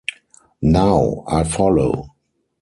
Now 0.63 1.25
I 1.27 1.43
follow. 1.43 2.15